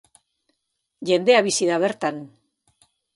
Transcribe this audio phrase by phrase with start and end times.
[1.09, 2.17] Jendea bizi da bertan.